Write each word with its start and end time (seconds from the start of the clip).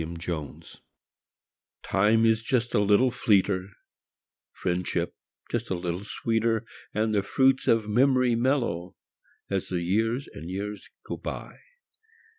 A597234 0.03 0.81
IME 1.93 2.25
is 2.25 2.41
"just 2.41 2.73
a 2.73 2.79
little 2.79 3.11
fleeter; 3.11 3.67
priendship 4.59 5.11
just 5.51 5.69
a 5.69 5.75
little 5.75 6.03
sweeter; 6.03 6.65
And 6.91 7.13
the 7.13 7.21
jruits 7.21 7.67
of 7.67 7.85
memoru 7.85 8.35
mellcrcO' 8.35 8.95
I 9.51 9.53
As 9.53 9.67
the 9.67 9.75
Ljears 9.75 10.25
and 10.33 10.49
Ejears 10.49 10.85
ao 11.07 11.17
btj. 11.17 11.59